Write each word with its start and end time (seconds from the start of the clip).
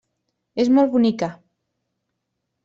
És 0.63 0.71
molt 0.77 0.91
bonica. 0.95 1.29